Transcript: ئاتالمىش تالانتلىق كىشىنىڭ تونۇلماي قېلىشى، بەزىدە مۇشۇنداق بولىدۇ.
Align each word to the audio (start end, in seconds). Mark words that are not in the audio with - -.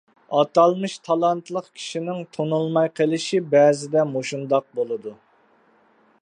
ئاتالمىش 0.35 0.93
تالانتلىق 1.07 1.67
كىشىنىڭ 1.75 2.23
تونۇلماي 2.37 2.91
قېلىشى، 3.01 3.43
بەزىدە 3.53 4.07
مۇشۇنداق 4.15 4.67
بولىدۇ. 4.81 5.15